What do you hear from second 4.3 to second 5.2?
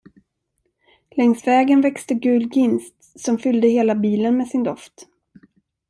med sin doft.